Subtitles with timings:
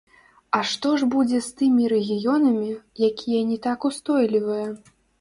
[0.59, 2.73] А што ж будзе з тымі рэгіёнамі,
[3.11, 4.69] якія не так устойлівыя?